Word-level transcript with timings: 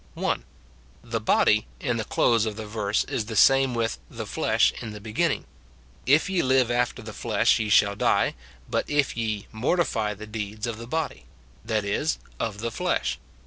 (1.) 0.15 0.43
The 1.03 1.21
hody 1.21 1.65
in 1.79 1.97
the 1.97 2.03
close 2.03 2.47
of 2.47 2.55
the 2.55 2.65
verse 2.65 3.03
is 3.03 3.25
the 3.25 3.35
same 3.35 3.75
with 3.75 3.99
the 4.09 4.25
flesh 4.25 4.73
in 4.81 4.93
the 4.93 4.99
beginning: 4.99 5.45
"If 6.07 6.27
ye 6.27 6.41
live 6.41 6.71
after 6.71 7.03
the 7.03 7.13
flesh 7.13 7.59
ye 7.59 7.69
shall 7.69 7.95
die; 7.95 8.33
but 8.67 8.89
if 8.89 9.15
ye.... 9.15 9.45
mortify 9.51 10.15
the 10.15 10.25
deeds 10.25 10.65
of 10.65 10.79
the 10.79 10.87
body,"— 10.87 11.25
that 11.65 11.85
is, 11.85 12.17
of 12.39 12.61
the 12.61 12.71
flesh. 12.71 13.19